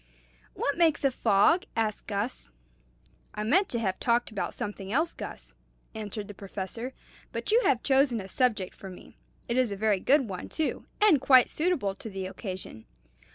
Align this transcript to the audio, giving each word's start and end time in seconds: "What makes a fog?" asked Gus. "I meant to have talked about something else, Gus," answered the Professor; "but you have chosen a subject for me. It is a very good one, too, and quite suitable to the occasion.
"What 0.55 0.79
makes 0.79 1.03
a 1.03 1.11
fog?" 1.11 1.65
asked 1.75 2.07
Gus. 2.07 2.49
"I 3.35 3.43
meant 3.43 3.69
to 3.69 3.77
have 3.77 3.99
talked 3.99 4.31
about 4.31 4.55
something 4.55 4.91
else, 4.91 5.13
Gus," 5.13 5.53
answered 5.93 6.27
the 6.27 6.33
Professor; 6.33 6.95
"but 7.31 7.51
you 7.51 7.61
have 7.65 7.83
chosen 7.83 8.19
a 8.19 8.27
subject 8.27 8.73
for 8.75 8.89
me. 8.89 9.15
It 9.47 9.57
is 9.57 9.71
a 9.71 9.75
very 9.77 9.99
good 9.99 10.27
one, 10.27 10.49
too, 10.49 10.87
and 10.99 11.21
quite 11.21 11.51
suitable 11.51 11.93
to 11.93 12.09
the 12.09 12.25
occasion. 12.25 12.85